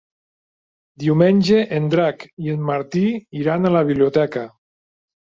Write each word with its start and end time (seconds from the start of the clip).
Diumenge 1.01 1.59
en 1.75 1.83
Drac 1.91 2.25
i 2.45 2.49
en 2.53 2.63
Martí 2.69 3.03
iran 3.41 3.69
a 3.69 3.73
la 3.75 3.83
biblioteca. 3.91 4.47